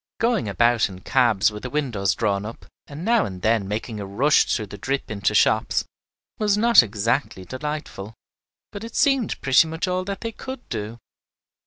[0.19, 4.05] Going about in cabs with the windows drawn up, and now and then making a
[4.07, 5.85] rush through the drip into shops,
[6.39, 8.15] was not exactly delightful,
[8.71, 10.97] but it seemed pretty much all that they could do.